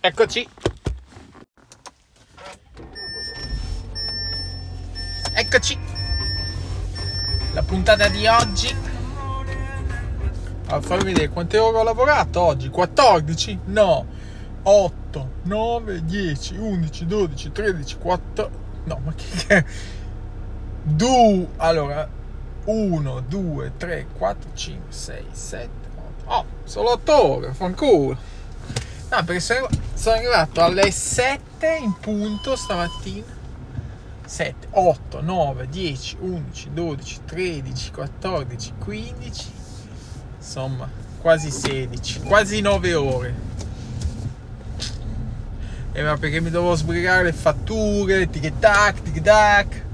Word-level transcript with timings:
Eccoci. 0.00 0.48
Eccoci. 5.34 5.78
La 7.52 7.62
puntata 7.64 8.06
di 8.08 8.24
oggi. 8.28 8.72
A 10.66 10.80
farvi 10.80 11.12
vedere 11.12 11.30
quante 11.30 11.58
ore 11.58 11.78
ho 11.78 11.82
lavorato 11.82 12.40
oggi. 12.40 12.68
14? 12.68 13.58
No. 13.64 14.06
8, 14.62 15.30
9, 15.42 16.04
10, 16.04 16.56
11, 16.56 17.06
12, 17.06 17.50
13, 17.50 17.98
4. 17.98 18.50
No, 18.84 19.00
ma 19.04 19.12
che. 19.14 19.64
Du. 20.80 21.48
Allora. 21.56 22.08
1, 22.66 23.20
2, 23.26 23.72
3, 23.76 24.06
4, 24.16 24.50
5, 24.54 24.92
6, 24.92 25.24
7, 25.32 25.68
8. 26.22 26.30
Oh, 26.32 26.44
solo 26.62 26.92
8 26.92 27.26
ore. 27.26 27.52
Fanculo. 27.52 28.36
No, 29.10 29.24
perché 29.24 29.40
sono, 29.40 29.66
sono 29.98 30.14
arrivato 30.14 30.62
alle 30.62 30.92
7 30.92 31.76
in 31.82 31.92
punto 31.98 32.54
stamattina. 32.54 33.36
7, 34.24 34.68
8, 34.70 35.20
9, 35.20 35.68
10, 35.68 36.16
11, 36.20 36.70
12, 36.72 37.20
13, 37.24 37.90
14, 37.90 38.72
15. 38.78 39.52
Insomma, 40.36 40.88
quasi 41.20 41.50
16, 41.50 42.20
quasi 42.20 42.60
9 42.60 42.94
ore. 42.94 43.34
E 45.92 46.02
ma 46.02 46.16
perché 46.16 46.40
mi 46.40 46.50
dovevo 46.50 46.76
sbrigare 46.76 47.24
le 47.24 47.32
fatture, 47.32 48.30
tic 48.30 48.58
tac, 48.60 49.02
tic 49.02 49.20
tac. 49.20 49.84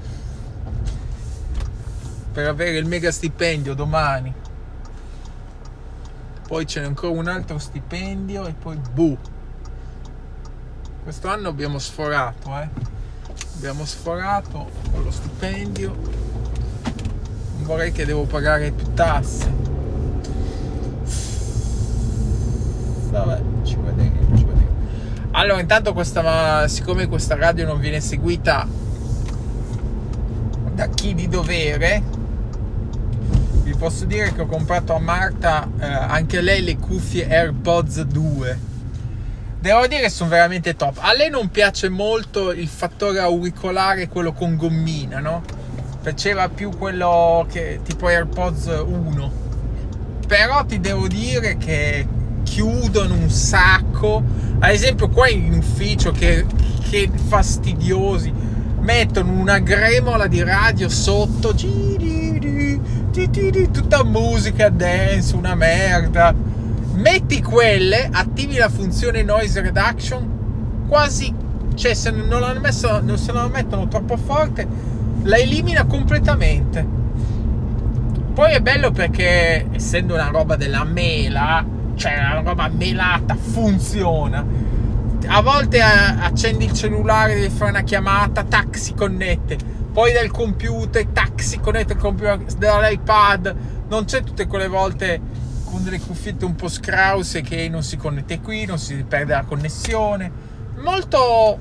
Per 2.31 2.47
avere 2.47 2.77
il 2.77 2.85
mega 2.85 3.11
stipendio 3.11 3.73
domani 3.73 4.43
poi 6.47 6.65
c'è 6.65 6.83
ancora 6.83 7.11
un 7.11 7.27
altro 7.27 7.57
stipendio 7.57 8.45
e 8.45 8.53
poi 8.53 8.77
buh. 8.77 9.17
Questo 11.05 11.27
anno 11.27 11.49
abbiamo 11.49 11.77
sforato, 11.77 12.49
eh. 12.59 12.67
Abbiamo 13.57 13.85
sforato 13.85 14.71
con 14.91 15.03
lo 15.03 15.11
stipendio. 15.11 15.95
Non 17.57 17.63
vorrei 17.63 17.91
che 17.91 18.07
devo 18.07 18.23
pagare 18.23 18.71
più 18.71 18.91
tasse. 18.95 19.53
Vabbè, 23.11 23.41
ci 23.61 23.75
vedremo, 23.75 24.35
ci 24.35 24.45
vedremo. 24.45 24.75
Allora, 25.29 25.61
intanto 25.61 25.93
questa, 25.93 26.67
siccome 26.67 27.07
questa 27.07 27.35
radio 27.35 27.67
non 27.67 27.79
viene 27.79 27.99
seguita 27.99 28.67
da 30.73 30.87
chi 30.89 31.13
di 31.13 31.27
dovere, 31.27 32.01
vi 33.61 33.75
posso 33.75 34.05
dire 34.05 34.33
che 34.33 34.41
ho 34.41 34.47
comprato 34.47 34.95
a 34.95 34.99
Marta 34.99 35.69
eh, 35.79 35.85
anche 35.85 36.41
lei 36.41 36.63
le 36.63 36.77
cuffie 36.77 37.29
AirPods 37.29 38.01
2 38.01 38.64
devo 39.65 39.87
dire 39.87 40.01
che 40.01 40.09
sono 40.09 40.29
veramente 40.29 40.75
top 40.75 40.99
a 41.01 41.11
lei 41.13 41.31
non 41.31 41.49
piace 41.49 41.89
molto 41.89 42.51
il 42.51 42.67
fattore 42.67 43.19
auricolare 43.19 44.07
quello 44.07 44.31
con 44.31 44.55
gommina 44.55 45.19
no? 45.19 45.41
piaceva 46.03 46.49
più 46.49 46.69
quello 46.69 47.47
che 47.51 47.79
tipo 47.83 48.07
AirPods 48.07 48.83
1 48.85 49.31
però 50.27 50.63
ti 50.65 50.79
devo 50.79 51.07
dire 51.07 51.57
che 51.57 52.07
chiudono 52.43 53.15
un 53.15 53.29
sacco 53.31 54.23
ad 54.59 54.69
esempio 54.69 55.09
qua 55.09 55.29
in 55.29 55.53
ufficio 55.55 56.11
che, 56.11 56.45
che 56.87 57.09
fastidiosi 57.27 58.31
mettono 58.81 59.31
una 59.31 59.57
gremola 59.57 60.27
di 60.27 60.43
radio 60.43 60.89
sotto 60.89 61.55
tutta 63.71 64.03
musica 64.03 64.69
dance, 64.69 65.35
una 65.35 65.55
merda. 65.55 66.54
Metti 66.95 67.41
quelle, 67.41 68.09
attivi 68.11 68.55
la 68.55 68.69
funzione 68.69 69.21
noise 69.23 69.61
reduction, 69.61 70.85
quasi, 70.87 71.33
cioè 71.75 71.93
se 71.93 72.11
non 72.11 72.39
la, 72.39 72.53
messo, 72.53 73.17
se 73.17 73.31
la 73.31 73.47
mettono 73.47 73.87
troppo 73.87 74.17
forte, 74.17 74.67
la 75.23 75.37
elimina 75.37 75.85
completamente. 75.85 76.85
Poi 78.33 78.51
è 78.53 78.61
bello 78.61 78.91
perché, 78.91 79.67
essendo 79.71 80.13
una 80.13 80.29
roba 80.29 80.55
della 80.55 80.83
mela, 80.83 81.65
cioè 81.95 82.17
una 82.17 82.41
roba 82.41 82.69
melata, 82.69 83.35
funziona. 83.35 84.45
A 85.27 85.41
volte 85.41 85.81
accendi 85.81 86.65
il 86.65 86.73
cellulare, 86.73 87.35
devi 87.35 87.49
fare 87.49 87.71
una 87.71 87.81
chiamata, 87.81 88.43
tac, 88.43 88.77
si 88.77 88.93
connette 88.93 89.73
poi 89.95 90.11
dal 90.11 90.29
computer, 90.29 91.05
tac, 91.05 91.41
si 91.41 91.57
connette 91.61 91.93
il 91.93 91.99
computer 91.99 92.37
dall'iPad, 92.57 93.55
non 93.87 94.03
c'è 94.03 94.23
tutte 94.23 94.45
quelle 94.45 94.67
volte 94.67 95.21
con 95.75 95.83
delle 95.83 95.99
cuffiette 95.99 96.45
un 96.45 96.55
po' 96.55 96.69
scrause 96.69 97.41
che 97.41 97.67
non 97.67 97.83
si 97.83 97.97
connette 97.97 98.39
qui, 98.39 98.63
non 98.63 98.79
si 98.79 98.95
perde 99.03 99.33
la 99.33 99.43
connessione. 99.43 100.31
Molto, 100.77 101.59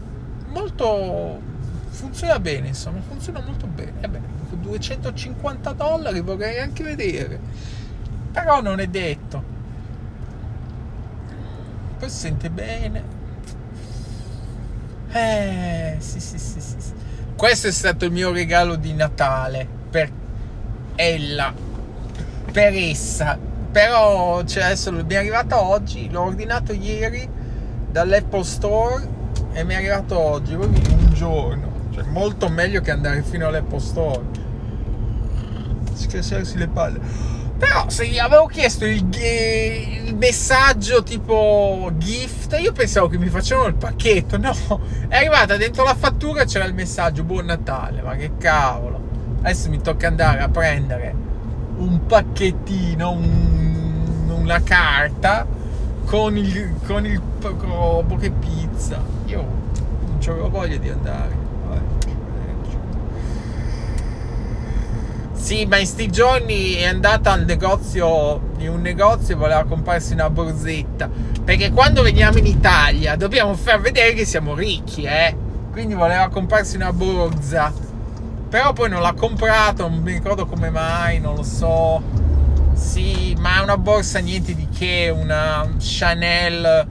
molto, 0.50 1.40
funziona 1.88 2.38
bene, 2.38 2.68
insomma, 2.68 3.00
funziona 3.00 3.40
molto 3.40 3.66
bene. 3.66 3.94
E 4.00 4.08
beh, 4.08 4.20
250 4.60 5.72
dollari 5.72 6.20
vorrei 6.20 6.60
anche 6.60 6.84
vedere, 6.84 7.40
però 8.30 8.62
non 8.62 8.78
è 8.78 8.86
detto. 8.86 9.42
Poi 11.98 12.08
si 12.08 12.16
sente 12.16 12.50
bene. 12.50 13.02
Eh, 15.10 15.96
sì, 15.98 16.20
sì, 16.20 16.38
sì. 16.38 16.60
sì 16.60 16.92
questo 17.34 17.66
è 17.66 17.72
stato 17.72 18.04
il 18.04 18.12
mio 18.12 18.30
regalo 18.30 18.76
di 18.76 18.94
Natale 18.94 19.66
per 19.90 20.08
ella, 20.94 21.52
per 22.52 22.72
essa. 22.74 23.53
Però 23.74 24.44
cioè, 24.44 24.62
adesso 24.62 24.92
mi 24.92 25.04
è 25.08 25.16
arrivato 25.16 25.60
oggi, 25.60 26.08
l'ho 26.08 26.22
ordinato 26.22 26.72
ieri 26.72 27.28
dall'Apple 27.90 28.44
Store 28.44 29.04
e 29.52 29.64
mi 29.64 29.74
è 29.74 29.78
arrivato 29.78 30.16
oggi, 30.16 30.54
proprio 30.54 30.94
un 30.94 31.12
giorno. 31.12 31.72
Cioè, 31.92 32.04
molto 32.04 32.48
meglio 32.48 32.80
che 32.82 32.92
andare 32.92 33.24
fino 33.24 33.48
all'Apple 33.48 33.80
Store. 33.80 34.22
Schiacciarsi 35.92 36.56
le 36.56 36.68
palle. 36.68 37.00
Però 37.58 37.88
se 37.88 38.06
gli 38.06 38.20
avevo 38.20 38.46
chiesto 38.46 38.84
il, 38.84 39.08
il, 39.12 40.14
messaggio 40.14 41.02
tipo 41.02 41.90
gift, 41.96 42.56
io 42.60 42.70
pensavo 42.70 43.08
che 43.08 43.18
mi 43.18 43.28
facevano 43.28 43.66
il 43.66 43.74
pacchetto. 43.74 44.38
No, 44.38 44.54
è 45.08 45.16
arrivata 45.16 45.56
dentro 45.56 45.82
la 45.82 45.96
fattura 45.96 46.44
c'era 46.44 46.64
il 46.64 46.74
messaggio 46.74 47.24
Buon 47.24 47.46
Natale. 47.46 48.02
Ma 48.02 48.14
che 48.14 48.36
cavolo. 48.38 49.00
Adesso 49.40 49.68
mi 49.68 49.80
tocca 49.80 50.06
andare 50.06 50.42
a 50.42 50.48
prendere 50.48 51.32
un 51.76 52.06
pacchettino, 52.06 53.10
un, 53.10 53.53
una 54.44 54.62
carta 54.62 55.46
con 56.04 56.36
il, 56.36 56.74
con 56.86 57.06
il 57.06 57.20
robo 57.40 58.16
che 58.16 58.30
pizza. 58.30 59.02
Io 59.26 59.40
non 59.40 60.18
avevo 60.20 60.50
voglia 60.50 60.76
di 60.76 60.90
andare. 60.90 61.42
Sì, 65.32 65.66
ma 65.66 65.76
in 65.76 65.86
sti 65.86 66.10
giorni 66.10 66.72
è 66.72 66.86
andata 66.86 67.32
al 67.32 67.44
negozio, 67.44 68.40
in 68.58 68.70
un 68.70 68.80
negozio 68.80 69.34
e 69.34 69.36
voleva 69.36 69.64
comprarsi 69.64 70.14
una 70.14 70.30
borsetta. 70.30 71.10
Perché 71.44 71.70
quando 71.70 72.00
veniamo 72.00 72.38
in 72.38 72.46
Italia 72.46 73.14
dobbiamo 73.16 73.52
far 73.54 73.78
vedere 73.80 74.14
che 74.14 74.24
siamo 74.24 74.54
ricchi, 74.54 75.02
eh. 75.02 75.36
Quindi 75.70 75.92
voleva 75.92 76.28
comprarsi 76.28 76.76
una 76.76 76.94
borsa. 76.94 77.70
Però 78.48 78.72
poi 78.72 78.88
non 78.88 79.02
l'ha 79.02 79.12
comprato, 79.12 79.86
non 79.86 79.98
mi 79.98 80.12
ricordo 80.12 80.46
come 80.46 80.70
mai, 80.70 81.20
non 81.20 81.34
lo 81.34 81.42
so. 81.42 82.23
Sì, 82.74 83.34
ma 83.38 83.60
è 83.60 83.62
una 83.62 83.78
borsa 83.78 84.18
niente 84.18 84.54
di 84.54 84.68
che, 84.68 85.12
una 85.14 85.68
Chanel 85.78 86.86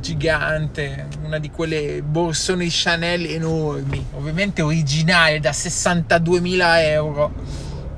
gigante, 0.00 1.08
una 1.22 1.38
di 1.38 1.50
quelle 1.50 2.02
borsone 2.02 2.66
Chanel 2.68 3.26
enormi, 3.26 4.04
ovviamente 4.14 4.62
originale 4.62 5.38
da 5.38 5.50
62.000 5.50 6.80
euro 6.80 7.32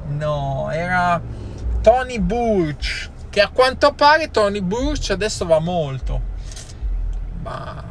No, 0.06 0.70
era 0.70 1.20
Tony 1.80 2.18
Burch. 2.20 3.10
Che 3.30 3.40
a 3.40 3.48
quanto 3.48 3.92
pare 3.92 4.30
Tony 4.30 4.60
Burch 4.60 5.10
adesso 5.10 5.44
va 5.44 5.58
molto. 5.58 6.20
Ma 7.42 7.82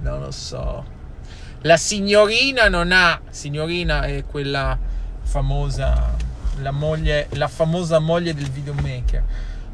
non 0.00 0.20
lo 0.20 0.30
so. 0.30 0.84
La 1.62 1.76
signorina 1.76 2.68
non 2.68 2.92
ha. 2.92 3.20
Signorina 3.30 4.02
è 4.02 4.24
quella 4.24 4.78
famosa. 5.22 6.14
La, 6.60 6.70
moglie, 6.70 7.28
la 7.32 7.48
famosa 7.48 7.98
moglie 7.98 8.34
del 8.34 8.50
videomaker. 8.50 9.22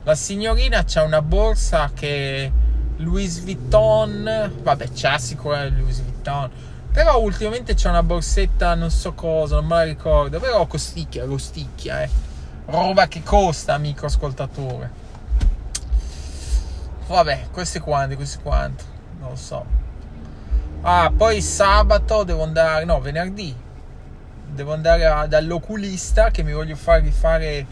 La 0.05 0.15
signorina 0.15 0.85
ha 0.95 1.03
una 1.03 1.23
borsa 1.23 1.91
che 1.95 2.51
Louis 2.97 3.43
Vuitton. 3.43 4.53
Vabbè, 4.63 4.89
c'ha 4.95 5.19
sicuramente 5.19 5.81
Louis 5.81 6.01
Vuitton 6.03 6.51
però 6.93 7.19
ultimamente 7.21 7.73
c'è 7.73 7.89
una 7.89 8.03
borsetta, 8.03 8.75
non 8.75 8.91
so 8.91 9.15
cosa, 9.15 9.57
non 9.57 9.65
me 9.65 9.77
la 9.77 9.83
ricordo. 9.85 10.39
Però 10.39 10.67
costicchia, 10.67 11.25
costicchia, 11.25 12.03
eh. 12.03 12.11
Roba 12.67 13.09
che 13.09 13.23
costa, 13.23 13.73
amico 13.73 14.07
ascoltatore. 14.07 14.91
Vabbè, 17.07 17.47
questi 17.51 17.79
quanti, 17.79 18.15
questi 18.15 18.39
quanti. 18.43 18.85
Non 19.21 19.31
lo 19.31 19.37
so. 19.37 19.65
Ah, 20.83 21.11
poi 21.17 21.41
sabato 21.41 22.25
devo 22.25 22.43
andare, 22.43 22.85
no, 22.85 23.01
venerdì. 23.01 23.55
Devo 24.55 24.75
andare 24.75 25.29
dall'oculista 25.29 26.31
che 26.31 26.43
mi 26.43 26.53
voglio 26.53 26.77
far 26.77 27.01
rifare 27.03 27.65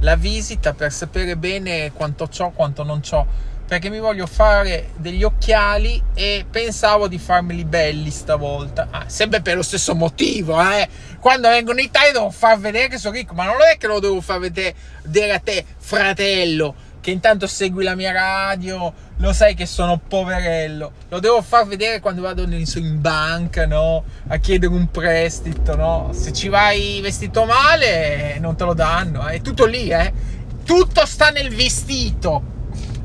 la 0.00 0.14
visita 0.14 0.72
per 0.72 0.92
sapere 0.92 1.36
bene 1.36 1.90
quanto 1.92 2.28
ho, 2.38 2.50
quanto 2.52 2.84
non 2.84 3.00
ho. 3.10 3.26
perché 3.68 3.90
mi 3.90 3.98
voglio 3.98 4.26
fare 4.26 4.92
degli 4.96 5.22
occhiali 5.22 6.02
e 6.14 6.46
pensavo 6.50 7.06
di 7.06 7.18
farmeli 7.18 7.66
belli 7.66 8.08
stavolta. 8.10 8.88
Ah, 8.90 9.04
sempre 9.08 9.42
per 9.42 9.56
lo 9.56 9.62
stesso 9.62 9.94
motivo, 9.94 10.58
eh. 10.58 10.88
Quando 11.20 11.48
vengo 11.48 11.72
in 11.72 11.80
Italia 11.80 12.12
devo 12.12 12.30
far 12.30 12.58
vedere 12.58 12.88
che 12.88 12.96
sono 12.96 13.14
ricco, 13.14 13.34
ma 13.34 13.44
non 13.44 13.56
è 13.60 13.76
che 13.76 13.86
lo 13.86 14.00
devo 14.00 14.22
far 14.22 14.38
vedere 14.38 14.74
a 15.34 15.38
te, 15.38 15.66
fratello, 15.76 16.74
che 17.08 17.14
intanto 17.14 17.46
segui 17.46 17.84
la 17.84 17.94
mia 17.94 18.12
radio, 18.12 18.92
lo 19.16 19.32
sai 19.32 19.54
che 19.54 19.64
sono 19.64 19.98
poverello. 19.98 20.92
Lo 21.08 21.20
devo 21.20 21.40
far 21.40 21.66
vedere 21.66 22.00
quando 22.00 22.20
vado 22.20 22.42
in 22.42 23.00
banca, 23.00 23.66
no? 23.66 24.04
A 24.26 24.36
chiedere 24.36 24.74
un 24.74 24.90
prestito, 24.90 25.74
no? 25.74 26.10
Se 26.12 26.34
ci 26.34 26.48
vai 26.48 27.00
vestito 27.00 27.46
male, 27.46 28.36
non 28.40 28.56
te 28.56 28.64
lo 28.64 28.74
danno. 28.74 29.26
È 29.26 29.40
tutto 29.40 29.64
lì, 29.64 29.88
eh. 29.88 30.12
Tutto 30.66 31.06
sta 31.06 31.30
nel 31.30 31.48
vestito 31.48 32.56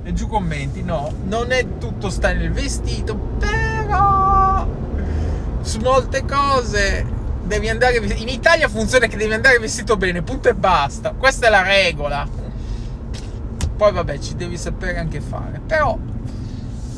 e 0.04 0.12
giù 0.12 0.28
commenti, 0.28 0.84
no, 0.84 1.14
non 1.24 1.54
è 1.54 1.66
tutto 1.80 2.10
sta 2.10 2.34
nel 2.34 2.52
vestito, 2.52 3.16
però 3.16 4.68
su 5.62 5.80
molte 5.80 6.26
cose 6.26 7.06
devi 7.44 7.70
andare 7.70 7.96
in 7.96 8.28
Italia 8.28 8.68
funziona 8.68 9.08
che 9.08 9.16
devi 9.16 9.34
andare 9.34 9.60
vestito 9.60 9.96
bene, 9.96 10.22
punto 10.24 10.50
e 10.50 10.56
basta. 10.56 11.12
Questa 11.12 11.48
è 11.48 11.50
la 11.50 11.62
regola. 11.62 12.43
Poi 13.76 13.92
vabbè, 13.92 14.20
ci 14.20 14.36
devi 14.36 14.58
sapere 14.58 15.00
anche 15.00 15.22
fare. 15.22 15.60
Però 15.66 15.98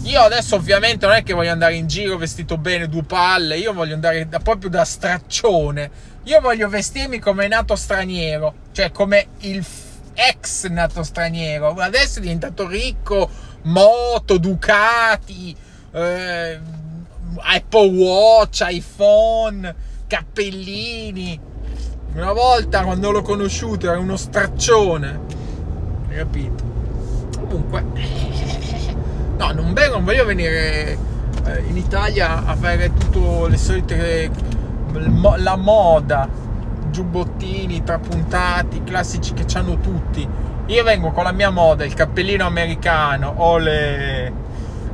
io 0.04 0.22
adesso 0.22 0.56
ovviamente 0.56 1.08
non 1.08 1.16
è 1.16 1.24
che 1.24 1.34
voglio 1.34 1.52
andare 1.52 1.76
in 1.76 1.88
giro 1.88 2.18
vestito 2.18 2.58
bene, 2.58 2.88
due 2.88 3.04
palle, 3.04 3.58
io 3.58 3.74
voglio 3.74 3.96
andare 3.96 4.28
da, 4.28 4.40
proprio 4.40 4.70
da 4.70 4.86
straccione. 4.86 5.90
Io 6.24 6.42
voglio 6.42 6.70
vestirmi 6.70 7.20
come 7.20 7.48
nato 7.48 7.76
straniero, 7.76 8.54
cioè 8.72 8.92
come 8.92 9.28
il 9.40 9.66
ex 10.14 10.68
nato 10.68 11.04
straniero, 11.04 11.74
adesso 11.74 12.20
è 12.20 12.22
diventato 12.22 12.68
ricco, 12.68 13.30
moto, 13.64 14.38
Ducati, 14.38 15.56
eh, 15.92 16.60
Apple 17.38 17.90
Watch, 17.90 18.64
iPhone, 18.68 19.76
cappellini. 20.08 21.40
Una 22.14 22.32
volta 22.32 22.84
quando 22.84 23.12
l'ho 23.12 23.22
conosciuto 23.22 23.90
era 23.90 24.00
uno 24.00 24.16
straccione, 24.18 25.20
capito? 26.16 26.64
Comunque, 27.38 27.84
no, 29.38 29.52
non, 29.52 29.74
vengo, 29.74 29.96
non 29.96 30.04
voglio 30.04 30.26
venire 30.26 30.98
eh, 31.46 31.64
in 31.68 31.78
Italia 31.78 32.46
a 32.46 32.56
fare 32.56 32.92
tutte 32.94 33.50
le 33.50 33.58
solite 33.58 34.32
la 35.38 35.56
moda 35.58 36.44
giubbottini 36.90 37.84
trapuntati, 37.84 38.84
classici 38.84 39.34
che 39.34 39.46
hanno 39.58 39.78
tutti. 39.80 40.26
Io 40.68 40.84
vengo 40.84 41.12
con 41.12 41.26
la 41.26 41.34
mia 41.34 41.50
moda, 41.50 41.84
il 41.84 41.94
cappellino 41.94 42.46
americano, 42.46 43.34
ho 43.36 43.58
le... 43.58 44.34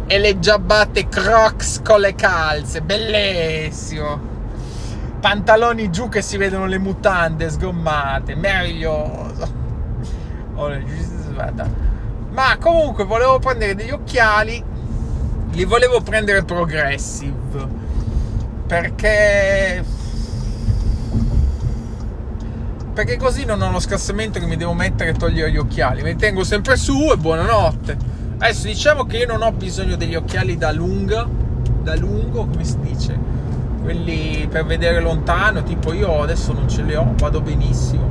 e 0.07 0.19
le 0.19 0.39
giabbate 0.39 1.07
crocs 1.07 1.81
con 1.83 1.99
le 1.99 2.15
calze, 2.15 2.81
bellissimo. 2.81 4.29
Pantaloni 5.19 5.91
giù 5.91 6.09
che 6.09 6.23
si 6.23 6.37
vedono 6.37 6.65
le 6.65 6.79
mutande 6.79 7.51
sgommate, 7.51 8.33
meraviglioso. 8.33 9.60
Ma 12.31 12.57
comunque 12.59 13.03
volevo 13.03 13.39
prendere 13.39 13.75
degli 13.75 13.91
occhiali, 13.91 14.63
li 15.51 15.65
volevo 15.65 16.01
prendere 16.01 16.43
progressive, 16.43 17.67
perché 18.67 19.83
perché 22.93 23.17
così 23.17 23.45
non 23.45 23.61
ho 23.61 23.71
lo 23.71 23.79
scassamento 23.79 24.39
che 24.39 24.45
mi 24.45 24.57
devo 24.57 24.73
mettere 24.73 25.11
e 25.11 25.13
togliere 25.13 25.51
gli 25.51 25.57
occhiali. 25.57 26.03
Mi 26.03 26.15
tengo 26.15 26.43
sempre 26.43 26.75
su 26.75 27.09
e 27.11 27.17
buonanotte. 27.17 27.97
Adesso 28.37 28.67
diciamo 28.67 29.05
che 29.05 29.17
io 29.17 29.27
non 29.27 29.41
ho 29.41 29.51
bisogno 29.51 29.95
degli 29.95 30.15
occhiali 30.15 30.57
da 30.57 30.71
lunga, 30.71 31.27
da 31.81 31.95
lungo, 31.95 32.47
come 32.47 32.63
si 32.63 32.79
dice, 32.79 33.17
quelli 33.81 34.47
per 34.49 34.65
vedere 34.65 34.99
lontano, 34.99 35.63
tipo 35.63 35.93
io 35.93 36.21
adesso 36.21 36.51
non 36.53 36.67
ce 36.67 36.83
li 36.83 36.95
ho, 36.95 37.13
vado 37.17 37.41
benissimo. 37.41 38.10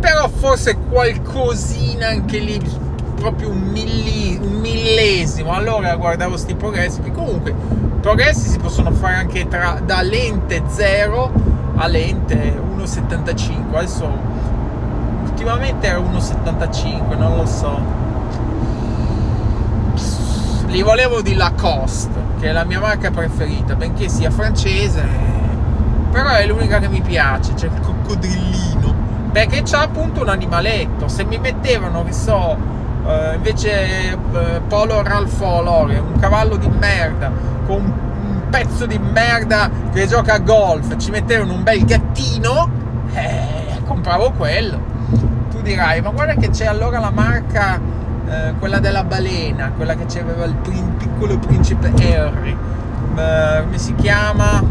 Però 0.00 0.28
forse 0.28 0.76
qualcosina 0.76 2.08
anche 2.08 2.38
lì, 2.38 2.60
proprio 3.16 3.50
un, 3.50 3.60
milli, 3.60 4.38
un 4.40 4.60
millesimo. 4.60 5.52
Allora 5.52 5.94
guardavo 5.96 6.36
sti 6.36 6.54
progressi, 6.54 7.00
che 7.00 7.12
comunque 7.12 7.54
progressi 8.00 8.48
si 8.48 8.58
possono 8.58 8.92
fare 8.92 9.16
anche 9.16 9.48
tra, 9.48 9.80
da 9.84 10.00
lente 10.00 10.62
0 10.68 11.32
a 11.74 11.86
lente 11.88 12.36
1,75 12.76 13.74
adesso 13.74 14.08
ultimamente 15.24 15.86
era 15.88 15.98
1,75 15.98 17.18
non 17.18 17.36
lo 17.36 17.46
so. 17.46 18.04
Li 20.68 20.82
volevo 20.82 21.20
di 21.20 21.34
Lacoste 21.34 22.24
che 22.38 22.48
è 22.48 22.52
la 22.52 22.64
mia 22.64 22.78
marca 22.78 23.10
preferita 23.10 23.74
benché 23.74 24.08
sia 24.08 24.30
francese 24.30 25.04
però 26.10 26.30
è 26.30 26.46
l'unica 26.46 26.78
che 26.78 26.88
mi 26.88 27.00
piace 27.00 27.54
c'è 27.54 27.66
il 27.66 27.80
coccodrillino 27.80 28.75
perché 29.36 29.60
c'ha 29.64 29.82
appunto 29.82 30.22
un 30.22 30.30
animaletto 30.30 31.08
se 31.08 31.22
mi 31.24 31.36
mettevano 31.36 32.02
che 32.04 32.12
so 32.12 32.56
eh, 33.06 33.34
invece 33.34 34.12
eh, 34.12 34.60
Polo 34.66 35.02
Ralph 35.02 35.38
Lauren 35.40 36.02
un 36.14 36.18
cavallo 36.18 36.56
di 36.56 36.68
merda 36.68 37.30
con 37.66 37.92
pezzo 38.48 38.86
di 38.86 38.98
merda 38.98 39.68
che 39.92 40.06
gioca 40.06 40.34
a 40.34 40.38
golf, 40.38 40.96
ci 40.96 41.10
mettevano 41.10 41.52
un 41.52 41.62
bel 41.62 41.84
gattino, 41.84 42.70
eh, 43.12 43.80
compravo 43.84 44.30
quello. 44.30 44.80
Tu 45.50 45.60
dirai, 45.60 46.00
ma 46.00 46.10
guarda 46.10 46.34
che 46.34 46.48
c'è 46.50 46.64
allora 46.64 46.98
la 47.00 47.10
marca, 47.10 47.78
eh, 48.28 48.54
quella 48.58 48.78
della 48.78 49.04
balena, 49.04 49.72
quella 49.76 49.96
che 49.96 50.06
c'aveva 50.06 50.44
il 50.44 50.54
prin- 50.54 50.96
piccolo 50.96 51.36
principe 51.38 51.88
Harry. 51.88 52.56
Eh, 53.16 53.62
come 53.64 53.78
si 53.78 53.94
chiama? 53.96 54.62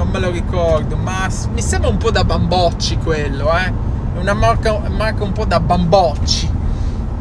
Non 0.00 0.08
me 0.08 0.18
lo 0.18 0.30
ricordo, 0.30 0.96
ma 0.96 1.28
mi 1.52 1.60
sembra 1.60 1.90
un 1.90 1.98
po' 1.98 2.10
da 2.10 2.24
bambocci 2.24 2.96
quello, 2.96 3.50
eh? 3.54 3.72
È 4.14 4.18
una 4.18 4.32
marca, 4.32 4.80
marca 4.88 5.24
un 5.24 5.32
po' 5.32 5.44
da 5.44 5.60
bambocci. 5.60 6.50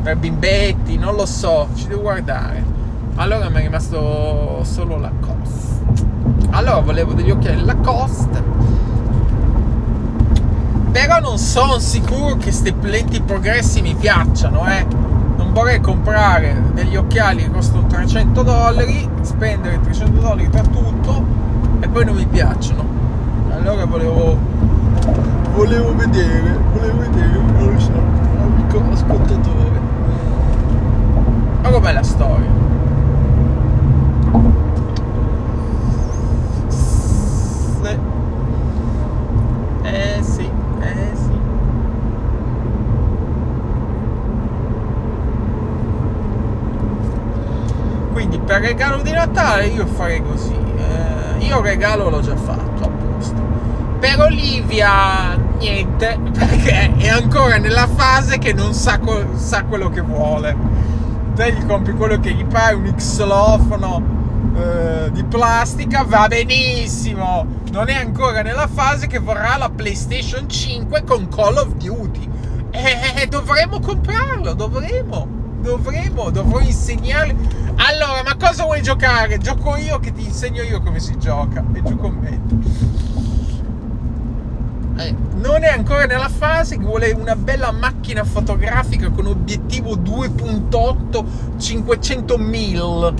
Per 0.02 0.16
bimbetti, 0.16 0.98
non 0.98 1.16
lo 1.16 1.26
so, 1.26 1.68
ci 1.76 1.88
devo 1.88 2.02
guardare 2.02 2.78
allora 3.20 3.50
mi 3.50 3.58
è 3.58 3.62
rimasto 3.64 4.64
solo 4.64 4.98
Lacoste 4.98 5.84
allora 6.52 6.80
volevo 6.80 7.12
degli 7.12 7.30
occhiali 7.30 7.66
Lacoste 7.66 8.42
però 10.92 11.20
non 11.20 11.38
sono 11.38 11.80
sicuro 11.80 12.38
che 12.38 12.44
questi 12.44 12.74
lenti 12.80 13.22
progressi 13.22 13.82
mi 13.82 13.94
piacciono 13.94 14.66
eh 14.70 14.86
non 15.36 15.52
vorrei 15.52 15.82
comprare 15.82 16.64
degli 16.74 16.96
occhiali 16.96 17.44
che 17.44 17.52
costano 17.52 17.88
300 17.88 18.42
dollari 18.42 19.10
spendere 19.22 19.82
300 19.82 20.22
dollari 20.22 20.48
per 20.48 20.68
tutto 20.70 21.39
poi 21.92 22.06
non 22.06 22.16
mi 22.16 22.26
piacciono. 22.26 22.86
Allora 23.52 23.86
volevo 23.86 24.38
volevo 25.56 25.96
vedere 25.96 26.58
volevo 26.74 27.00
vedere 27.00 27.28
non 27.28 27.74
lo 27.74 27.80
so 27.80 27.92
amico 27.92 28.84
ascoltatore 28.92 29.80
ma 31.62 31.70
com'è 31.70 31.92
la 31.92 32.04
storia 32.04 32.60
eh 39.84 40.22
sì, 40.22 40.50
eh 40.80 41.12
sì. 41.14 41.40
Quindi 48.12 48.40
per 48.40 48.62
regalo 48.62 49.02
di 49.02 49.12
Natale 49.12 49.68
io 49.68 49.86
farei 49.86 50.22
così. 50.22 50.54
Eh, 50.54 51.46
io 51.46 51.62
regalo 51.80 52.10
l'ho 52.10 52.20
già 52.20 52.36
fatto 52.36 52.84
a 52.84 52.90
posto. 52.90 53.42
Per 54.00 54.20
Olivia 54.20 55.38
niente, 55.58 56.20
perché 56.38 56.94
è 56.98 57.08
ancora 57.08 57.58
nella 57.58 57.88
fase 57.88 58.38
che 58.38 58.52
non 58.52 58.74
sa, 58.74 59.00
sa 59.36 59.64
quello 59.64 59.90
che 59.90 60.02
vuole. 60.02 60.54
Te 61.36 61.54
gli 61.54 61.66
compri 61.66 61.94
quello 61.94 62.20
che 62.20 62.34
gli 62.34 62.44
pare, 62.44 62.76
un 62.76 62.94
xylofono 62.94 64.04
eh, 64.58 65.10
di 65.14 65.24
plastica 65.24 66.04
va 66.04 66.28
benissimo. 66.28 67.46
Non 67.72 67.88
è 67.88 67.96
ancora 67.96 68.42
nella 68.42 68.68
fase 68.68 69.08
che 69.08 69.20
vorrà 69.20 69.56
la 69.56 69.70
PlayStation 69.70 70.50
5 70.50 71.04
con 71.06 71.30
Call 71.30 71.56
of 71.56 71.76
Duty. 71.76 72.30
E 72.72 73.22
eh, 73.22 73.28
dovremo 73.28 73.80
comprarlo, 73.80 74.54
dovremo. 74.54 75.39
Dovremo, 75.62 76.30
dovrò 76.30 76.60
insegnare. 76.60 77.36
Allora, 77.76 78.24
ma 78.24 78.36
cosa 78.36 78.64
vuoi 78.64 78.82
giocare? 78.82 79.38
Gioco 79.38 79.76
io 79.78 80.00
che 80.00 80.12
ti 80.14 80.24
insegno 80.24 80.62
io 80.64 80.82
come 80.82 81.00
si 81.00 81.18
gioca. 81.18 81.64
E 81.74 81.84
giù 81.84 81.98
commento. 81.98 82.56
Eh, 84.98 85.16
non 85.36 85.64
è 85.64 85.70
ancora 85.70 86.06
nella 86.06 86.30
fase 86.30 86.78
che 86.78 86.84
vuole 86.84 87.12
una 87.12 87.36
bella 87.36 87.72
macchina 87.72 88.26
fotografica 88.26 89.10
con 89.10 89.28
obiettivo 89.28 89.96
2.8 89.96 91.26
500 91.58 92.38
mil 92.38 93.14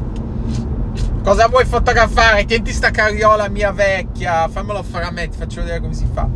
Cosa 1.24 1.48
vuoi 1.48 1.66
fotografare? 1.66 2.46
Tienti 2.46 2.72
sta 2.72 2.92
carriola 2.92 3.50
mia 3.50 3.72
vecchia. 3.72 4.48
Fammelo 4.48 4.82
fare 4.84 5.06
a 5.06 5.12
me, 5.12 5.28
ti 5.28 5.38
faccio 5.38 5.62
vedere 5.62 5.80
come 5.80 5.94
si 5.94 6.08
fa. 6.12 6.28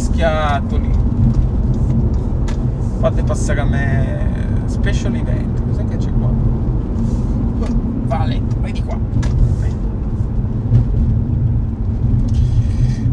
Rompischiatoli. 0.00 0.90
fate 3.00 3.22
passare 3.22 3.60
a 3.60 3.64
me 3.64 4.62
special 4.64 5.14
event. 5.14 5.62
Cos'è 5.66 5.84
che 5.84 5.96
c'è 5.98 6.10
qua? 6.10 6.30
Vale, 8.06 8.40
vai 8.60 8.72
di 8.72 8.82
qua. 8.82 8.98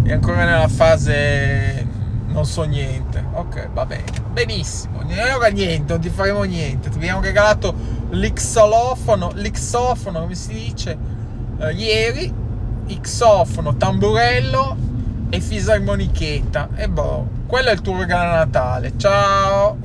E 0.03 0.13
ancora 0.13 0.45
nella 0.45 0.69
fase 0.69 1.85
non 2.27 2.45
so 2.45 2.63
niente. 2.63 3.21
Ok, 3.33 3.69
va 3.73 3.85
bene. 3.85 4.05
Benissimo. 4.31 4.99
Ora 5.35 5.49
niente, 5.49 5.91
non 5.91 6.01
ti 6.01 6.09
faremo 6.09 6.43
niente. 6.43 6.89
Ti 6.89 6.95
abbiamo 6.95 7.19
regalato 7.19 7.75
l'ixolofono, 8.11 9.31
l'ixofono, 9.35 10.21
come 10.21 10.35
si 10.35 10.53
dice, 10.53 10.97
eh, 11.59 11.73
ieri. 11.73 12.45
Xofono, 13.01 13.75
tamburello 13.75 14.86
e 15.29 15.41
fisarmonichetta. 15.41 16.69
E 16.75 16.87
boh, 16.87 17.27
quello 17.47 17.69
è 17.69 17.73
il 17.73 17.81
tuo 17.81 17.97
regalo 17.97 18.31
Natale. 18.31 18.93
Ciao! 18.97 19.77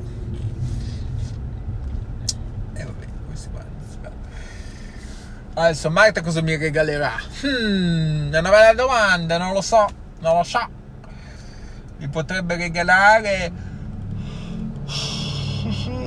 E 2.73 2.83
vabbè, 2.83 3.05
questi 3.27 3.49
qua. 3.49 3.61
Adesso 5.55 5.89
Marta 5.89 6.21
cosa 6.21 6.41
mi 6.41 6.55
regalerà? 6.55 7.13
Hmm, 7.41 8.31
è 8.31 8.39
una 8.39 8.49
bella 8.49 8.73
domanda, 8.73 9.37
non 9.37 9.53
lo 9.53 9.61
so, 9.61 9.87
non 10.19 10.37
lo 10.37 10.43
so. 10.43 10.67
Mi 11.97 12.07
potrebbe 12.07 12.55
regalare... 12.55 13.51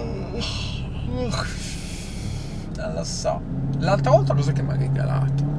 Non 2.76 2.92
lo 2.92 3.04
so. 3.04 3.40
L'altra 3.78 4.10
volta 4.10 4.34
cosa 4.34 4.52
che 4.52 4.62
mi 4.62 4.72
ha 4.72 4.76
regalato? 4.76 5.55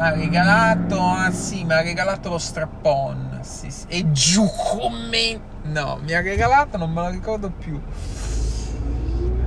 Mi 0.00 0.06
ha 0.06 0.10
regalato, 0.12 0.98
ah 0.98 1.30
sì, 1.30 1.62
mi 1.64 1.74
ha 1.74 1.82
regalato 1.82 2.30
lo 2.30 2.38
strappon. 2.38 3.40
Sì, 3.42 3.70
sì. 3.70 3.84
E 3.88 4.10
giù 4.12 4.48
come... 4.50 5.38
No, 5.64 6.00
mi 6.02 6.14
ha 6.14 6.22
regalato, 6.22 6.78
non 6.78 6.90
me 6.90 7.02
lo 7.02 7.10
ricordo 7.10 7.50
più. 7.50 7.78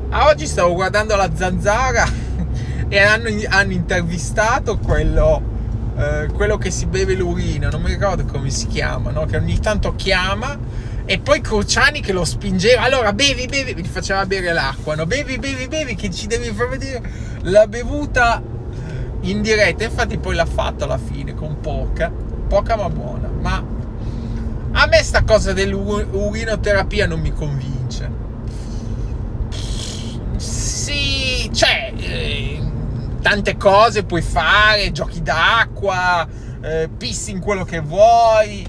Ah, 0.10 0.28
oggi 0.28 0.46
stavo 0.46 0.76
guardando 0.76 1.16
la 1.16 1.32
zanzara 1.34 2.06
e 2.88 3.00
hanno, 3.00 3.30
hanno 3.50 3.72
intervistato 3.72 4.78
quello, 4.78 5.42
eh, 5.98 6.28
quello 6.32 6.60
che 6.60 6.70
si 6.70 6.86
beve 6.86 7.16
l'urina, 7.16 7.70
non 7.70 7.82
mi 7.82 7.90
ricordo 7.90 8.24
come 8.26 8.52
si 8.52 8.68
chiama, 8.68 9.10
no? 9.10 9.26
che 9.26 9.38
ogni 9.38 9.60
tanto 9.60 9.96
chiama 9.96 10.56
e 11.06 11.18
poi 11.18 11.42
Cruciani 11.42 12.00
che 12.00 12.14
lo 12.14 12.24
spingeva 12.24 12.84
allora 12.84 13.12
bevi 13.12 13.46
bevi 13.46 13.76
gli 13.76 13.88
faceva 13.88 14.26
bere 14.26 14.54
l'acqua 14.54 14.96
no? 14.96 15.06
bevi 15.06 15.38
bevi 15.38 15.68
bevi 15.68 15.96
che 15.96 16.10
ci 16.10 16.28
devi 16.28 16.50
far 16.54 16.70
vedere 16.70 17.02
la 17.42 17.68
bevuta 17.68 18.42
in 19.24 19.42
diretta, 19.42 19.84
infatti 19.84 20.18
poi 20.18 20.36
l'ha 20.36 20.46
fatto 20.46 20.84
alla 20.84 20.98
fine 20.98 21.34
con 21.34 21.60
poca, 21.60 22.12
poca 22.48 22.76
ma 22.76 22.90
buona, 22.90 23.30
ma 23.30 23.64
a 24.76 24.86
me 24.88 25.04
sta 25.04 25.24
cosa 25.24 25.54
dell'urinoterapia 25.54 27.08
non 27.08 27.20
mi 27.20 27.32
convince. 27.32 28.22
Sì, 30.36 31.50
cioè, 31.54 31.94
eh, 31.96 32.62
tante 33.22 33.56
cose 33.56 34.04
puoi 34.04 34.22
fare, 34.22 34.92
giochi 34.92 35.22
d'acqua, 35.22 36.28
eh, 36.62 36.90
pissi 36.98 37.32
in 37.32 37.40
quello 37.40 37.64
che 37.64 37.80
vuoi, 37.80 38.68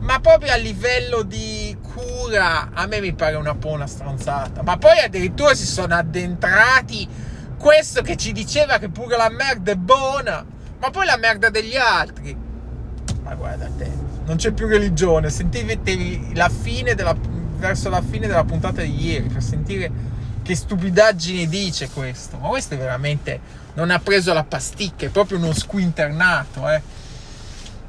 ma 0.00 0.18
proprio 0.18 0.52
a 0.52 0.56
livello 0.56 1.22
di 1.22 1.76
cura 1.80 2.70
a 2.72 2.86
me 2.86 3.00
mi 3.00 3.12
pare 3.12 3.36
una 3.36 3.54
stronzata. 3.86 4.62
Ma 4.62 4.76
poi 4.78 4.98
addirittura 4.98 5.54
si 5.54 5.66
sono 5.66 5.94
addentrati 5.94 7.30
questo 7.62 8.02
che 8.02 8.16
ci 8.16 8.32
diceva 8.32 8.78
che 8.78 8.88
pure 8.88 9.16
la 9.16 9.30
merda 9.30 9.70
è 9.70 9.76
buona, 9.76 10.44
ma 10.80 10.90
poi 10.90 11.06
la 11.06 11.16
merda 11.16 11.48
degli 11.48 11.76
altri. 11.76 12.36
Ma 13.22 13.34
guarda 13.36 13.68
te, 13.78 13.88
non 14.24 14.34
c'è 14.34 14.50
più 14.50 14.66
religione. 14.66 15.30
Sentite 15.30 16.32
la 16.34 16.48
fine 16.48 16.96
della, 16.96 17.16
verso 17.58 17.88
la 17.88 18.02
fine 18.02 18.26
della 18.26 18.42
puntata 18.42 18.82
di 18.82 19.06
ieri 19.06 19.28
per 19.28 19.44
sentire 19.44 19.90
che 20.42 20.56
stupidaggini 20.56 21.48
dice 21.48 21.88
questo. 21.88 22.36
Ma 22.36 22.48
questo 22.48 22.74
è 22.74 22.78
veramente 22.78 23.60
non 23.74 23.92
ha 23.92 24.00
preso 24.00 24.32
la 24.32 24.42
pasticca, 24.42 25.06
è 25.06 25.10
proprio 25.10 25.38
uno 25.38 25.54
squinternato, 25.54 26.68
eh. 26.68 26.82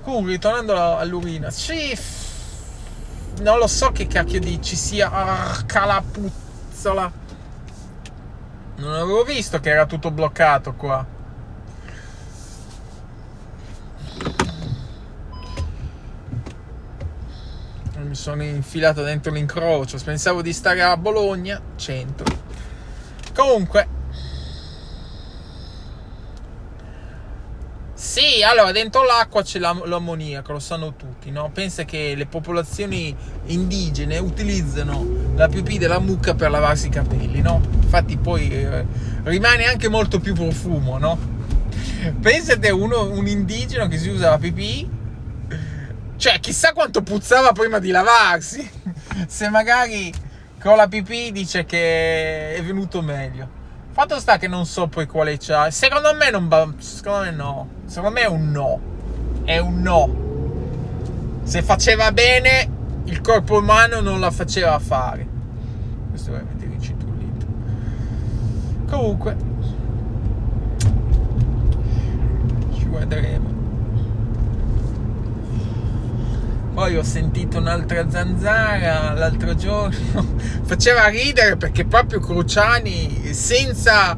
Comunque, 0.04 0.34
ritornando 0.34 0.98
all'urina, 0.98 1.50
sì, 1.50 1.98
non 3.42 3.58
lo 3.58 3.66
so 3.66 3.92
che 3.92 4.06
cacchio 4.06 4.40
di 4.40 4.62
ci 4.62 4.76
sia. 4.76 5.10
Ah, 5.12 5.64
calapuzzola 5.66 7.22
non 8.76 8.94
avevo 8.94 9.24
visto 9.24 9.60
che 9.60 9.70
era 9.70 9.86
tutto 9.86 10.12
bloccato 10.12 10.74
qua. 10.74 11.06
Mi 17.98 18.16
sono 18.16 18.44
infilato 18.44 19.02
dentro 19.04 19.32
l'incrocio. 19.32 19.98
Pensavo 20.04 20.42
di 20.42 20.54
stare 20.54 20.82
a 20.82 20.98
Bologna, 20.98 21.60
centro. 21.76 22.26
Comunque, 23.34 23.88
Sì, 28.04 28.33
allora 28.44 28.72
dentro 28.72 29.04
l'acqua 29.04 29.44
c'è 29.44 29.60
l'ammoniaco, 29.60 30.52
lo 30.52 30.60
sanno 30.60 30.96
tutti, 30.96 31.32
no? 31.32 31.50
Pensa 31.54 31.84
che 31.84 32.14
le 32.16 32.26
popolazioni 32.26 33.16
indigene 33.46 34.18
utilizzano 34.18 35.06
la 35.36 35.48
pipì 35.48 35.78
della 35.78 36.00
mucca 36.00 36.34
per 36.34 36.50
lavarsi 36.50 36.88
i 36.88 36.90
capelli, 36.90 37.42
no? 37.42 37.62
Infatti 37.82 38.18
poi 38.18 38.50
eh, 38.50 38.86
rimane 39.24 39.66
anche 39.66 39.88
molto 39.88 40.20
più 40.20 40.34
profumo, 40.34 40.98
no? 40.98 41.18
Pensate 42.22 42.70
uno, 42.70 43.12
un 43.12 43.28
indigeno 43.28 43.88
che 43.88 43.98
si 43.98 44.10
usa 44.10 44.32
la 44.32 44.38
pipì, 44.38 44.90
cioè 46.18 46.40
chissà 46.40 46.74
quanto 46.74 47.02
puzzava 47.02 47.52
prima 47.52 47.80
di 47.80 47.92
lavarsi, 47.92 48.70
se 49.28 49.50
magari 49.50 50.14
con 50.60 50.76
la 50.76 50.88
pipì 50.88 51.32
dice 51.32 51.66
che 51.66 52.56
è 52.56 52.64
venuto 52.64 53.02
meglio. 53.02 53.62
Fatto 53.94 54.20
sta 54.20 54.40
che 54.40 54.48
non 54.48 54.66
so 54.66 54.88
poi 54.88 55.06
quale 55.06 55.38
c'ha. 55.38 55.70
Secondo 55.70 56.16
me 56.16 56.32
non 56.32 56.48
va. 56.48 56.68
Secondo 56.80 57.26
me 57.26 57.32
no. 57.32 57.68
Secondo 57.86 58.16
me 58.16 58.22
è 58.22 58.28
un 58.28 58.50
no. 58.50 58.80
È 59.44 59.60
un 59.60 59.82
no. 59.82 61.42
Se 61.44 61.62
faceva 61.62 62.12
bene, 62.12 62.68
il 63.04 63.22
corpo 63.22 63.60
umano 63.60 64.02
non 64.02 64.20
la 64.20 64.32
faceva 64.32 64.80
fare. 64.80 65.28
Questo 66.10 66.30
è 66.30 66.34
veramente 66.34 66.66
ricitullito. 66.66 67.46
Comunque. 68.90 69.38
Ci 72.74 72.86
guarderemo. 72.86 73.53
Poi 76.74 76.98
ho 76.98 77.04
sentito 77.04 77.60
un'altra 77.60 78.10
zanzara 78.10 79.14
l'altro 79.14 79.54
giorno, 79.54 80.36
faceva 80.66 81.06
ridere 81.06 81.56
perché 81.56 81.86
proprio 81.86 82.20
Cruciani 82.20 83.32
senza, 83.32 84.18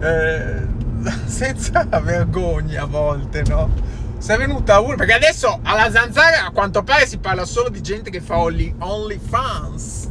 eh, 0.00 0.66
senza 1.26 1.86
vergogna 2.02 2.82
a 2.82 2.86
volte, 2.86 3.44
no? 3.46 3.70
Si 4.18 4.32
è 4.32 4.36
venuta 4.36 4.80
uno, 4.80 4.96
perché 4.96 5.12
adesso 5.12 5.60
alla 5.62 5.90
zanzara 5.92 6.46
a 6.46 6.50
quanto 6.50 6.82
pare 6.82 7.06
si 7.06 7.18
parla 7.18 7.44
solo 7.44 7.68
di 7.68 7.80
gente 7.80 8.10
che 8.10 8.20
fa 8.20 8.36
only, 8.36 8.74
only 8.78 9.20
fans. 9.20 10.10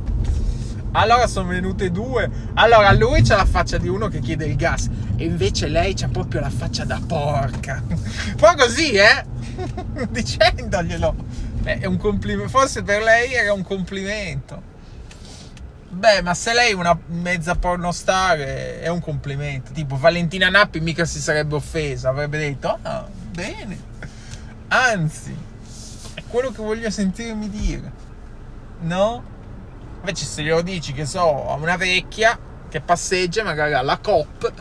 Allora 0.94 1.28
sono 1.28 1.50
venute 1.50 1.92
due. 1.92 2.30
Allora 2.54 2.92
lui 2.94 3.22
c'ha 3.22 3.36
la 3.36 3.46
faccia 3.46 3.78
di 3.78 3.90
uno 3.90 4.08
che 4.08 4.20
chiede 4.20 4.46
il 4.46 4.56
gas 4.56 4.90
e 5.18 5.26
invece 5.26 5.68
lei 5.68 5.94
c'ha 5.94 6.08
proprio 6.08 6.40
la 6.40 6.50
faccia 6.50 6.86
da 6.86 7.00
porca. 7.06 7.84
Poi 8.38 8.56
così, 8.58 8.92
eh? 8.92 9.26
Dicendoglielo. 10.10 11.16
Beh, 11.62 11.80
è 11.80 11.86
un 11.86 11.98
complimento. 11.98 12.50
Forse 12.50 12.82
per 12.82 13.04
lei 13.04 13.34
era 13.34 13.54
un 13.54 13.64
complimento. 13.64 14.70
Beh, 15.90 16.22
ma 16.22 16.34
se 16.34 16.54
lei 16.54 16.72
è 16.72 16.74
una 16.74 16.98
mezza 17.08 17.56
pornostar 17.56 18.38
è 18.38 18.88
un 18.88 19.00
complimento. 19.00 19.72
Tipo 19.72 19.98
Valentina 19.98 20.50
Nappi 20.50 20.80
mica 20.80 21.06
si 21.06 21.20
sarebbe 21.20 21.56
offesa, 21.56 22.10
avrebbe 22.10 22.38
detto 22.38 22.80
"Ah, 22.82 23.06
bene". 23.32 23.78
Anzi, 24.70 25.36
è 26.14 26.24
quello 26.28 26.52
che 26.52 26.62
voglio 26.62 26.90
sentirmi 26.90 27.50
dire. 27.50 27.92
No? 28.82 29.24
Invece 30.00 30.26
se 30.26 30.42
glielo 30.42 30.62
dici 30.62 30.94
che 30.94 31.06
so 31.06 31.50
a 31.50 31.54
una 31.56 31.78
vecchia 31.78 32.40
che 32.70 32.82
passeggia 32.82 33.44
magari 33.44 33.74
alla 33.74 33.98
COP 33.98 34.52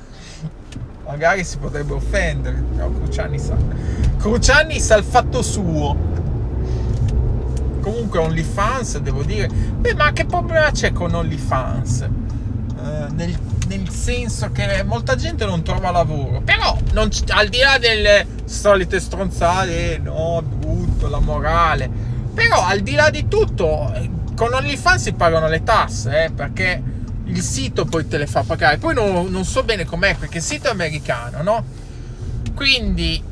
magari 1.06 1.44
si 1.44 1.56
potrebbe 1.58 1.94
offendere. 1.94 2.62
No, 2.72 2.92
Cruciani 2.92 3.38
sa. 3.38 3.56
Cruciani 4.18 4.80
sa 4.80 4.96
il 4.96 5.04
fatto 5.04 5.42
suo 5.42 5.96
comunque 7.80 8.18
OnlyFans 8.18 8.98
devo 8.98 9.22
dire. 9.22 9.48
Beh 9.48 9.94
ma 9.94 10.12
che 10.12 10.24
problema 10.24 10.70
c'è 10.70 10.92
con 10.92 11.14
OnlyFans? 11.14 12.00
Eh, 12.02 13.06
nel, 13.10 13.38
nel, 13.68 13.88
senso 13.90 14.50
che 14.52 14.82
molta 14.84 15.16
gente 15.16 15.44
non 15.44 15.62
trova 15.62 15.90
lavoro. 15.90 16.40
Però 16.42 16.78
non, 16.92 17.08
al 17.28 17.48
di 17.48 17.58
là 17.58 17.78
delle 17.78 18.26
solite 18.44 19.00
stronzate 19.00 19.98
no 20.02 20.42
brutto 20.42 21.08
la 21.08 21.20
morale. 21.20 21.90
Però 22.32 22.64
al 22.64 22.80
di 22.80 22.94
là 22.94 23.10
di 23.10 23.26
tutto 23.28 23.92
con 24.34 24.54
OnlyFans 24.54 25.02
si 25.02 25.12
pagano 25.12 25.48
le 25.48 25.62
tasse 25.62 26.24
eh, 26.24 26.30
perché 26.30 26.82
il 27.24 27.42
sito 27.42 27.84
poi 27.84 28.06
te 28.06 28.18
le 28.18 28.26
fa 28.26 28.42
pagare. 28.42 28.78
Poi 28.78 28.94
non, 28.94 29.26
non 29.30 29.44
so 29.44 29.62
bene 29.62 29.84
com'è 29.84 30.16
perché 30.16 30.38
il 30.38 30.44
sito 30.44 30.68
è 30.68 30.70
americano 30.70 31.42
no? 31.42 31.64
Quindi 32.54 33.22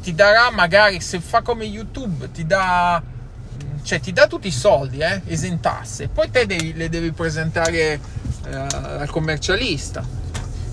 ti 0.00 0.14
darà 0.14 0.50
magari 0.50 1.00
se 1.00 1.20
fa 1.20 1.42
come 1.42 1.64
YouTube 1.64 2.30
ti 2.32 2.46
dà 2.46 3.02
cioè 3.90 3.98
ti 3.98 4.12
dà 4.12 4.28
tutti 4.28 4.46
i 4.46 4.52
soldi, 4.52 4.98
eh, 4.98 5.20
esentasse, 5.26 6.06
poi 6.06 6.30
te 6.30 6.46
devi, 6.46 6.74
le 6.74 6.88
devi 6.88 7.10
presentare 7.10 7.98
eh, 8.46 8.54
al 8.54 9.10
commercialista. 9.10 10.06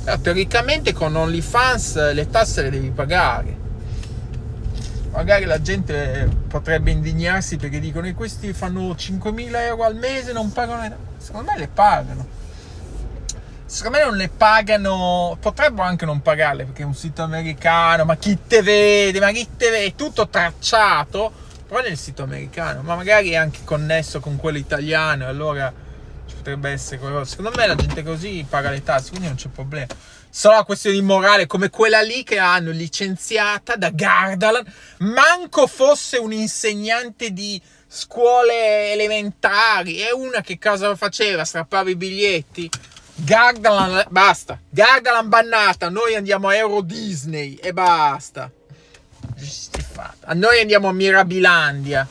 Però, 0.03 0.19
teoricamente 0.19 0.93
con 0.93 1.15
OnlyFans 1.15 2.13
le 2.13 2.29
tasse 2.29 2.61
le 2.61 2.69
devi 2.69 2.91
pagare. 2.91 3.57
Magari 5.09 5.45
la 5.45 5.59
gente 5.59 6.29
potrebbe 6.47 6.91
indignarsi 6.91 7.57
perché 7.57 7.79
dicono 7.79 8.05
che 8.05 8.13
questi 8.13 8.53
fanno 8.53 8.91
5.000 8.91 9.55
euro 9.61 9.83
al 9.85 9.95
mese 9.95 10.31
non 10.31 10.51
pagano. 10.51 10.95
Secondo 11.17 11.51
me 11.51 11.57
le 11.57 11.69
pagano. 11.69 12.27
Secondo 13.65 13.97
me 13.97 14.03
non 14.03 14.15
le 14.15 14.29
pagano, 14.29 15.35
potrebbero 15.41 15.87
anche 15.87 16.05
non 16.05 16.21
pagarle 16.21 16.65
perché 16.65 16.83
è 16.83 16.85
un 16.85 16.93
sito 16.93 17.23
americano, 17.23 18.05
ma 18.05 18.15
chi 18.15 18.37
te 18.45 18.61
vede, 18.61 19.19
ma 19.19 19.31
chi 19.31 19.47
te 19.57 19.71
vede, 19.71 19.85
è 19.85 19.95
tutto 19.95 20.27
tracciato, 20.27 21.45
però 21.67 21.81
nel 21.81 21.97
sito 21.97 22.23
americano, 22.23 22.81
ma 22.81 22.95
magari 22.95 23.31
è 23.31 23.35
anche 23.35 23.59
connesso 23.63 24.19
con 24.19 24.37
quello 24.37 24.57
italiano, 24.57 25.27
allora 25.27 25.71
ci 26.27 26.35
potrebbe 26.35 26.69
essere 26.69 26.97
qualcosa. 26.97 27.29
Secondo 27.29 27.51
me 27.55 27.67
la 27.67 27.75
gente 27.75 28.03
così 28.03 28.45
paga 28.47 28.69
le 28.69 28.83
tasse, 28.83 29.09
quindi 29.09 29.27
non 29.27 29.35
c'è 29.35 29.49
problema. 29.49 29.87
Una 30.43 30.63
questione 30.63 30.95
di 30.95 31.01
morale 31.01 31.47
come 31.47 31.69
quella 31.69 32.01
lì 32.01 32.23
che 32.23 32.37
hanno 32.37 32.71
licenziata 32.71 33.75
da 33.75 33.89
Gardaland, 33.89 34.71
manco 34.99 35.67
fosse 35.67 36.17
un 36.17 36.31
insegnante 36.31 37.31
di 37.31 37.59
scuole 37.87 38.91
elementari, 38.91 39.97
è 39.97 40.11
una 40.11 40.41
che 40.41 40.59
cosa 40.59 40.95
faceva? 40.95 41.43
Strappava 41.43 41.89
i 41.89 41.95
biglietti? 41.95 42.69
Gardaland, 43.15 44.07
basta. 44.09 44.59
Gardaland 44.69 45.27
bannata. 45.27 45.89
Noi 45.89 46.13
andiamo 46.15 46.49
a 46.49 46.55
Euro 46.55 46.81
Disney 46.81 47.55
e 47.55 47.73
basta. 47.73 48.51
A 49.97 50.33
noi 50.33 50.59
andiamo 50.59 50.87
a 50.87 50.93
Mirabilandia. 50.93 52.07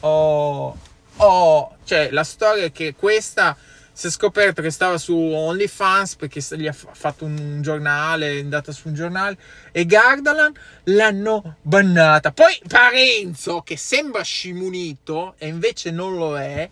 Oh, 0.00 0.76
oh, 1.16 1.76
cioè 1.84 2.10
la 2.10 2.24
storia 2.24 2.64
è 2.64 2.72
che 2.72 2.94
questa 2.94 3.56
si 3.92 4.06
è 4.06 4.10
scoperto 4.10 4.62
che 4.62 4.70
stava 4.70 4.96
su 4.96 5.14
OnlyFans 5.14 6.16
perché 6.16 6.42
gli 6.56 6.66
ha 6.66 6.72
fatto 6.72 7.26
un 7.26 7.60
giornale, 7.60 8.32
è 8.32 8.40
andata 8.40 8.72
su 8.72 8.88
un 8.88 8.94
giornale 8.94 9.36
e 9.72 9.84
Gardaland 9.84 10.56
l'hanno 10.84 11.56
bannata. 11.60 12.32
Poi 12.32 12.58
Parenzo, 12.66 13.60
che 13.60 13.76
sembra 13.76 14.22
scimunito 14.22 15.34
e 15.36 15.48
invece 15.48 15.90
non 15.90 16.16
lo 16.16 16.38
è, 16.38 16.66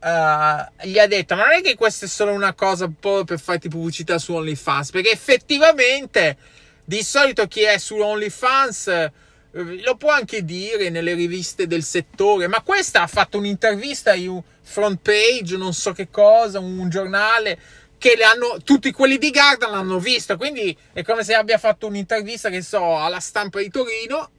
uh, 0.00 0.86
gli 0.86 0.98
ha 0.98 1.06
detto: 1.08 1.34
Ma 1.34 1.46
non 1.46 1.54
è 1.54 1.60
che 1.60 1.74
questa 1.74 2.06
è 2.06 2.08
solo 2.08 2.32
una 2.32 2.54
cosa 2.54 2.88
per 2.88 3.40
farti 3.40 3.68
pubblicità 3.68 4.18
su 4.18 4.32
OnlyFans? 4.34 4.90
Perché 4.90 5.10
effettivamente 5.10 6.36
di 6.84 7.02
solito 7.02 7.48
chi 7.48 7.62
è 7.62 7.78
su 7.78 7.96
OnlyFans 7.96 9.10
lo 9.50 9.96
può 9.96 10.10
anche 10.10 10.44
dire 10.44 10.90
nelle 10.90 11.14
riviste 11.14 11.66
del 11.66 11.82
settore, 11.82 12.46
ma 12.48 12.62
questa 12.62 13.02
ha 13.02 13.06
fatto 13.06 13.38
un'intervista 13.38 14.14
in 14.14 14.42
front 14.62 15.00
page, 15.00 15.56
non 15.56 15.72
so 15.72 15.92
che 15.92 16.10
cosa, 16.10 16.58
un 16.58 16.88
giornale 16.90 17.58
che 17.98 18.16
tutti 18.62 18.92
quelli 18.92 19.18
di 19.18 19.30
Garda 19.30 19.68
l'hanno 19.68 19.98
vista, 19.98 20.36
quindi 20.36 20.76
è 20.92 21.02
come 21.02 21.24
se 21.24 21.34
abbia 21.34 21.58
fatto 21.58 21.86
un'intervista 21.86 22.48
che 22.48 22.62
so 22.62 22.98
alla 22.98 23.20
stampa 23.20 23.58
di 23.58 23.70
Torino. 23.70 24.30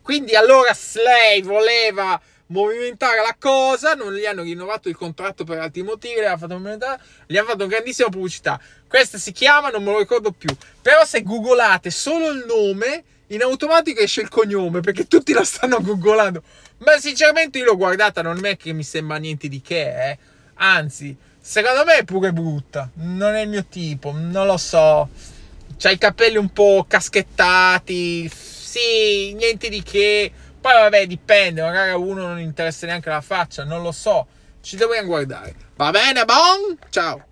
Quindi 0.00 0.34
allora 0.34 0.74
Slay 0.74 1.42
voleva 1.42 2.20
movimentare 2.46 3.22
la 3.22 3.36
cosa, 3.38 3.94
non 3.94 4.14
gli 4.14 4.26
hanno 4.26 4.42
rinnovato 4.42 4.88
il 4.88 4.96
contratto 4.96 5.44
per 5.44 5.58
altri 5.58 5.82
motivi, 5.82 6.20
gli 6.20 6.24
hanno 6.24 6.38
fatto, 6.38 6.58
gli 7.26 7.36
hanno 7.36 7.48
fatto 7.48 7.66
grandissima 7.66 8.08
pubblicità. 8.08 8.60
Questa 8.88 9.18
si 9.18 9.30
chiama, 9.32 9.68
non 9.68 9.84
me 9.84 9.92
lo 9.92 9.98
ricordo 9.98 10.32
più. 10.32 10.54
Però 10.80 11.04
se 11.04 11.22
googolate 11.22 11.90
solo 11.90 12.30
il 12.30 12.44
nome, 12.46 13.04
in 13.34 13.42
automatico 13.42 14.00
esce 14.00 14.20
il 14.20 14.28
cognome, 14.28 14.80
perché 14.80 15.06
tutti 15.06 15.32
la 15.32 15.44
stanno 15.44 15.80
googolando. 15.80 16.42
Ma 16.78 16.98
sinceramente 16.98 17.58
io 17.58 17.64
l'ho 17.64 17.76
guardata, 17.76 18.22
non 18.22 18.44
è 18.44 18.56
che 18.56 18.72
mi 18.72 18.82
sembra 18.82 19.16
niente 19.16 19.48
di 19.48 19.60
che, 19.60 20.10
eh. 20.10 20.18
Anzi, 20.54 21.16
secondo 21.40 21.84
me 21.84 21.98
è 21.98 22.04
pure 22.04 22.32
brutta. 22.32 22.90
Non 22.94 23.34
è 23.34 23.42
il 23.42 23.48
mio 23.48 23.64
tipo, 23.64 24.12
non 24.12 24.46
lo 24.46 24.56
so. 24.56 25.08
C'ha 25.78 25.90
i 25.90 25.98
capelli 25.98 26.36
un 26.36 26.50
po' 26.50 26.84
caschettati. 26.86 28.30
Sì, 28.32 29.32
niente 29.34 29.68
di 29.68 29.82
che 29.82 30.32
poi 30.62 30.74
vabbè, 30.74 31.08
dipende, 31.08 31.60
magari 31.60 31.90
a 31.90 31.96
uno 31.96 32.24
non 32.24 32.38
interessa 32.38 32.86
neanche 32.86 33.08
la 33.08 33.20
faccia, 33.20 33.64
non 33.64 33.82
lo 33.82 33.90
so. 33.90 34.26
Ci 34.60 34.76
dobbiamo 34.76 35.08
guardare. 35.08 35.54
Va 35.74 35.90
bene, 35.90 36.24
bon? 36.24 36.78
Ciao. 36.88 37.31